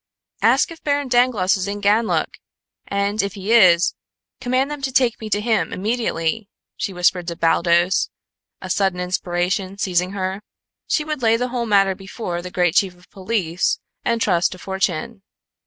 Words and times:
"Ask 0.41 0.71
if 0.71 0.81
Baron 0.81 1.09
Dangloss 1.09 1.55
is 1.55 1.67
in 1.67 1.79
Ganlook, 1.79 2.39
and, 2.87 3.21
if 3.21 3.35
he 3.35 3.53
is, 3.53 3.93
command 4.39 4.71
them 4.71 4.81
to 4.81 4.91
take 4.91 5.21
me 5.21 5.29
to 5.29 5.39
him 5.39 5.71
immediately," 5.71 6.49
she 6.75 6.91
whispered 6.91 7.27
to 7.27 7.35
Baldos, 7.35 8.09
a 8.63 8.69
sudden 8.71 8.99
inspiration 8.99 9.77
seizing 9.77 10.13
her. 10.13 10.41
She 10.87 11.03
would 11.03 11.21
lay 11.21 11.37
the 11.37 11.49
whole 11.49 11.67
matter 11.67 11.93
before 11.93 12.41
the 12.41 12.49
great 12.49 12.73
chief 12.73 12.95
of 12.95 13.11
police, 13.11 13.79
and 14.03 14.19
trust 14.19 14.53
to 14.53 14.57
fortune. 14.57 15.21